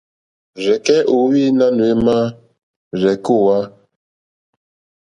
Rzeke 0.63 0.97
o 1.05 1.07
ohwi 1.17 1.41
nanù 1.57 1.83
ema 1.93 2.17
rzekɛtɛ 2.99 3.31
o 3.39 3.43
wa 3.45 3.57
e? 3.65 3.69